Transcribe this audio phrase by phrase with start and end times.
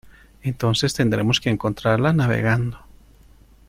[0.41, 2.79] entonces tendremos que encontrarla navegando.